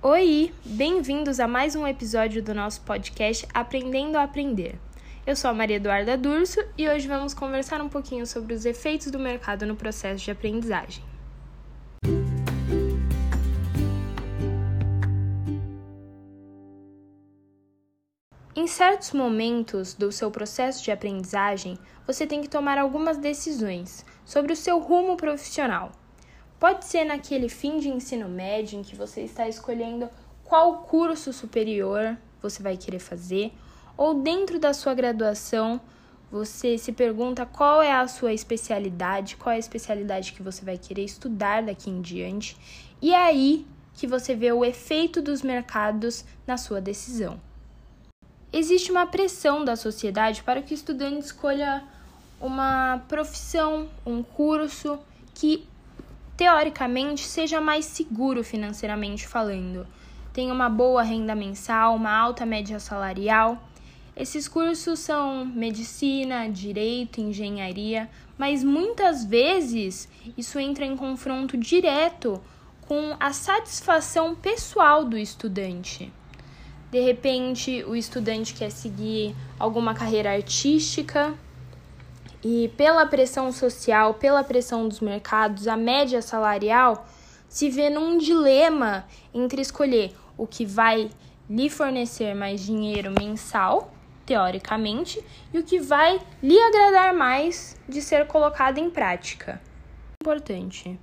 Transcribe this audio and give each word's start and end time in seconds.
Oi, 0.00 0.54
bem-vindos 0.64 1.40
a 1.40 1.48
mais 1.48 1.74
um 1.74 1.84
episódio 1.84 2.40
do 2.40 2.54
nosso 2.54 2.82
podcast 2.82 3.44
Aprendendo 3.52 4.16
a 4.16 4.22
Aprender. 4.22 4.78
Eu 5.26 5.34
sou 5.34 5.50
a 5.50 5.52
Maria 5.52 5.74
Eduarda 5.74 6.16
Durso 6.16 6.60
e 6.78 6.88
hoje 6.88 7.08
vamos 7.08 7.34
conversar 7.34 7.80
um 7.80 7.88
pouquinho 7.88 8.24
sobre 8.24 8.54
os 8.54 8.64
efeitos 8.64 9.10
do 9.10 9.18
mercado 9.18 9.66
no 9.66 9.74
processo 9.74 10.24
de 10.24 10.30
aprendizagem. 10.30 11.02
Em 18.54 18.68
certos 18.68 19.10
momentos 19.10 19.94
do 19.94 20.12
seu 20.12 20.30
processo 20.30 20.84
de 20.84 20.92
aprendizagem, 20.92 21.76
você 22.06 22.24
tem 22.24 22.40
que 22.40 22.48
tomar 22.48 22.78
algumas 22.78 23.16
decisões 23.16 24.06
sobre 24.24 24.52
o 24.52 24.56
seu 24.56 24.78
rumo 24.78 25.16
profissional. 25.16 25.90
Pode 26.58 26.84
ser 26.86 27.04
naquele 27.04 27.48
fim 27.48 27.78
de 27.78 27.88
ensino 27.88 28.28
médio 28.28 28.78
em 28.78 28.82
que 28.82 28.96
você 28.96 29.20
está 29.20 29.48
escolhendo 29.48 30.08
qual 30.42 30.78
curso 30.78 31.32
superior 31.32 32.16
você 32.42 32.62
vai 32.62 32.76
querer 32.76 32.98
fazer, 32.98 33.52
ou 33.96 34.14
dentro 34.14 34.58
da 34.58 34.72
sua 34.72 34.94
graduação, 34.94 35.80
você 36.30 36.76
se 36.76 36.92
pergunta 36.92 37.46
qual 37.46 37.80
é 37.80 37.92
a 37.92 38.06
sua 38.08 38.32
especialidade, 38.32 39.36
qual 39.36 39.52
é 39.52 39.56
a 39.56 39.60
especialidade 39.60 40.32
que 40.32 40.42
você 40.42 40.64
vai 40.64 40.76
querer 40.76 41.04
estudar 41.04 41.62
daqui 41.62 41.90
em 41.90 42.00
diante, 42.00 42.56
e 43.00 43.12
é 43.12 43.16
aí 43.16 43.66
que 43.94 44.06
você 44.06 44.34
vê 44.34 44.52
o 44.52 44.64
efeito 44.64 45.20
dos 45.22 45.42
mercados 45.42 46.24
na 46.46 46.56
sua 46.56 46.80
decisão. 46.80 47.40
Existe 48.52 48.90
uma 48.90 49.06
pressão 49.06 49.64
da 49.64 49.76
sociedade 49.76 50.42
para 50.42 50.62
que 50.62 50.72
o 50.72 50.76
estudante 50.76 51.26
escolha 51.26 51.84
uma 52.40 53.02
profissão, 53.08 53.88
um 54.06 54.22
curso 54.22 54.98
que 55.34 55.66
teoricamente, 56.38 57.22
seja 57.22 57.60
mais 57.60 57.84
seguro 57.84 58.44
financeiramente 58.44 59.26
falando. 59.26 59.84
Tenha 60.32 60.54
uma 60.54 60.68
boa 60.68 61.02
renda 61.02 61.34
mensal, 61.34 61.96
uma 61.96 62.16
alta 62.16 62.46
média 62.46 62.78
salarial. 62.78 63.60
Esses 64.16 64.46
cursos 64.46 65.00
são 65.00 65.44
medicina, 65.44 66.48
direito, 66.48 67.20
engenharia, 67.20 68.08
mas 68.38 68.62
muitas 68.62 69.24
vezes 69.24 70.08
isso 70.36 70.60
entra 70.60 70.84
em 70.84 70.96
confronto 70.96 71.56
direto 71.56 72.40
com 72.82 73.16
a 73.18 73.32
satisfação 73.32 74.36
pessoal 74.36 75.04
do 75.04 75.18
estudante. 75.18 76.12
De 76.88 77.00
repente, 77.00 77.82
o 77.84 77.96
estudante 77.96 78.54
quer 78.54 78.70
seguir 78.70 79.34
alguma 79.58 79.92
carreira 79.92 80.32
artística, 80.32 81.34
e 82.42 82.68
pela 82.76 83.06
pressão 83.06 83.50
social, 83.50 84.14
pela 84.14 84.44
pressão 84.44 84.88
dos 84.88 85.00
mercados, 85.00 85.66
a 85.66 85.76
média 85.76 86.22
salarial 86.22 87.06
se 87.48 87.68
vê 87.68 87.90
num 87.90 88.18
dilema 88.18 89.06
entre 89.34 89.60
escolher 89.60 90.14
o 90.36 90.46
que 90.46 90.64
vai 90.64 91.10
lhe 91.48 91.68
fornecer 91.68 92.34
mais 92.34 92.60
dinheiro 92.60 93.10
mensal, 93.10 93.92
teoricamente, 94.24 95.24
e 95.52 95.58
o 95.58 95.64
que 95.64 95.80
vai 95.80 96.20
lhe 96.42 96.60
agradar 96.60 97.14
mais 97.14 97.76
de 97.88 98.02
ser 98.02 98.26
colocado 98.26 98.78
em 98.78 98.90
prática. 98.90 99.60
Importante. 100.22 100.98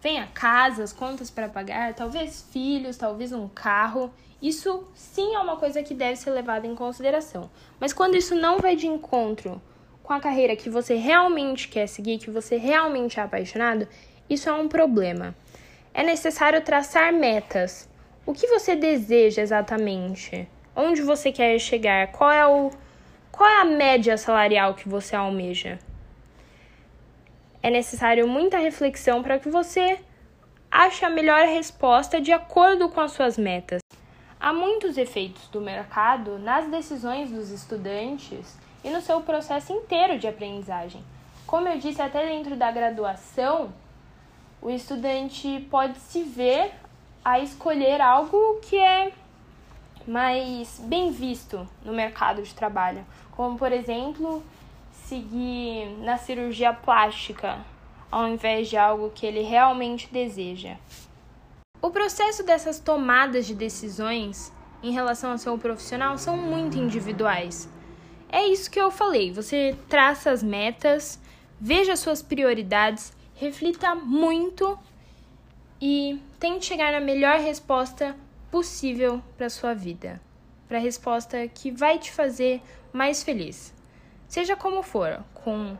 Venha 0.00 0.26
casas, 0.32 0.92
contas 0.92 1.30
para 1.30 1.48
pagar, 1.48 1.94
talvez 1.94 2.46
filhos, 2.50 2.96
talvez 2.96 3.32
um 3.32 3.48
carro. 3.48 4.10
Isso 4.40 4.84
sim 4.94 5.34
é 5.34 5.38
uma 5.38 5.56
coisa 5.56 5.82
que 5.82 5.94
deve 5.94 6.16
ser 6.16 6.30
levada 6.30 6.66
em 6.66 6.74
consideração. 6.74 7.50
Mas 7.78 7.92
quando 7.92 8.16
isso 8.16 8.34
não 8.34 8.58
vai 8.58 8.76
de 8.76 8.86
encontro 8.86 9.60
com 10.06 10.12
a 10.12 10.20
carreira 10.20 10.54
que 10.54 10.70
você 10.70 10.94
realmente 10.94 11.66
quer 11.66 11.88
seguir, 11.88 12.18
que 12.18 12.30
você 12.30 12.56
realmente 12.56 13.18
é 13.18 13.22
apaixonado, 13.24 13.88
isso 14.30 14.48
é 14.48 14.52
um 14.52 14.68
problema. 14.68 15.34
É 15.92 16.04
necessário 16.04 16.60
traçar 16.62 17.12
metas. 17.12 17.88
O 18.24 18.32
que 18.32 18.46
você 18.46 18.76
deseja 18.76 19.42
exatamente? 19.42 20.48
Onde 20.76 21.02
você 21.02 21.32
quer 21.32 21.58
chegar? 21.58 22.12
Qual 22.12 22.30
é 22.30 22.46
o 22.46 22.70
qual 23.32 23.50
é 23.50 23.60
a 23.60 23.64
média 23.64 24.16
salarial 24.16 24.74
que 24.74 24.88
você 24.88 25.16
almeja? 25.16 25.78
É 27.60 27.68
necessário 27.68 28.28
muita 28.28 28.58
reflexão 28.58 29.24
para 29.24 29.40
que 29.40 29.50
você 29.50 29.98
ache 30.70 31.04
a 31.04 31.10
melhor 31.10 31.46
resposta 31.46 32.20
de 32.20 32.30
acordo 32.30 32.88
com 32.88 33.00
as 33.00 33.10
suas 33.10 33.36
metas. 33.36 33.80
Há 34.38 34.52
muitos 34.52 34.96
efeitos 34.96 35.48
do 35.48 35.60
mercado 35.60 36.38
nas 36.38 36.68
decisões 36.68 37.30
dos 37.30 37.50
estudantes 37.50 38.56
e 38.86 38.90
no 38.90 39.00
seu 39.00 39.20
processo 39.20 39.72
inteiro 39.72 40.16
de 40.16 40.28
aprendizagem. 40.28 41.02
Como 41.44 41.68
eu 41.68 41.76
disse, 41.76 42.00
até 42.00 42.24
dentro 42.24 42.54
da 42.54 42.70
graduação, 42.70 43.72
o 44.62 44.70
estudante 44.70 45.66
pode 45.68 45.98
se 45.98 46.22
ver 46.22 46.72
a 47.24 47.40
escolher 47.40 48.00
algo 48.00 48.60
que 48.62 48.76
é 48.76 49.12
mais 50.06 50.80
bem 50.84 51.10
visto 51.10 51.68
no 51.84 51.92
mercado 51.92 52.40
de 52.42 52.54
trabalho, 52.54 53.04
como 53.32 53.58
por 53.58 53.72
exemplo, 53.72 54.40
seguir 54.92 55.88
na 55.98 56.16
cirurgia 56.16 56.72
plástica 56.72 57.58
ao 58.10 58.28
invés 58.28 58.68
de 58.68 58.76
algo 58.76 59.10
que 59.10 59.26
ele 59.26 59.42
realmente 59.42 60.08
deseja. 60.12 60.76
O 61.82 61.90
processo 61.90 62.44
dessas 62.44 62.78
tomadas 62.78 63.46
de 63.46 63.54
decisões 63.54 64.52
em 64.80 64.92
relação 64.92 65.32
ao 65.32 65.38
seu 65.38 65.58
profissional 65.58 66.16
são 66.16 66.36
muito 66.36 66.78
individuais. 66.78 67.68
É 68.28 68.46
isso 68.46 68.70
que 68.70 68.80
eu 68.80 68.90
falei. 68.90 69.32
Você 69.32 69.76
traça 69.88 70.30
as 70.30 70.42
metas, 70.42 71.20
veja 71.60 71.96
suas 71.96 72.22
prioridades, 72.22 73.12
reflita 73.34 73.94
muito 73.94 74.78
e 75.80 76.20
tente 76.40 76.66
chegar 76.66 76.92
na 76.92 77.00
melhor 77.00 77.38
resposta 77.38 78.16
possível 78.50 79.22
para 79.36 79.50
sua 79.50 79.74
vida, 79.74 80.20
para 80.66 80.78
a 80.78 80.80
resposta 80.80 81.46
que 81.48 81.70
vai 81.70 81.98
te 81.98 82.12
fazer 82.12 82.62
mais 82.92 83.22
feliz. 83.22 83.74
Seja 84.28 84.56
como 84.56 84.82
for, 84.82 85.22
com 85.34 85.76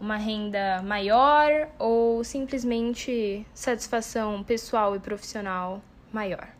uma 0.00 0.16
renda 0.16 0.82
maior 0.82 1.68
ou 1.78 2.22
simplesmente 2.24 3.46
satisfação 3.52 4.42
pessoal 4.42 4.96
e 4.96 5.00
profissional 5.00 5.82
maior. 6.12 6.59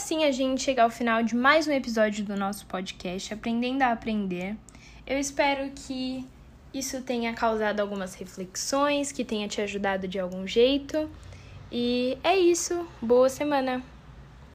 Assim 0.00 0.24
a 0.24 0.32
gente 0.32 0.62
chega 0.62 0.82
ao 0.82 0.88
final 0.88 1.22
de 1.22 1.36
mais 1.36 1.68
um 1.68 1.72
episódio 1.72 2.24
do 2.24 2.34
nosso 2.34 2.64
podcast 2.64 3.34
Aprendendo 3.34 3.82
a 3.82 3.92
Aprender. 3.92 4.56
Eu 5.06 5.18
espero 5.18 5.70
que 5.76 6.26
isso 6.72 7.02
tenha 7.02 7.34
causado 7.34 7.80
algumas 7.80 8.14
reflexões, 8.14 9.12
que 9.12 9.26
tenha 9.26 9.46
te 9.46 9.60
ajudado 9.60 10.08
de 10.08 10.18
algum 10.18 10.46
jeito. 10.46 11.10
E 11.70 12.16
é 12.24 12.34
isso. 12.34 12.88
Boa 13.02 13.28
semana! 13.28 13.89